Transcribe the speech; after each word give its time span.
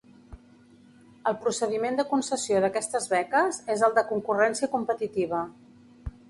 El 1.31 1.35
procediment 1.43 1.99
de 1.99 2.05
concessió 2.13 2.63
d'aquestes 2.63 3.05
beques 3.13 3.61
és 3.75 3.85
el 3.89 3.95
de 3.99 4.05
concurrència 4.15 4.73
competitiva. 4.75 5.45